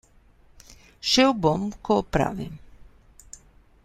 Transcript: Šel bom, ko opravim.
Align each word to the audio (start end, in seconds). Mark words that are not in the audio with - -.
Šel 1.09 1.35
bom, 1.43 1.67
ko 1.87 1.99
opravim. 2.05 2.57